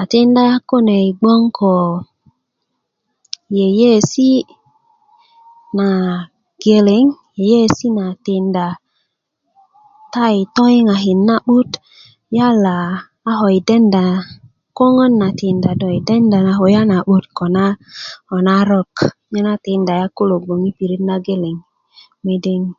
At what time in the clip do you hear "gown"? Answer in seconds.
1.20-1.42